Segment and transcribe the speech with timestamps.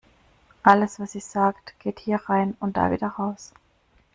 [0.63, 3.53] Alles, was sie sagt, geht hier rein und da wieder raus.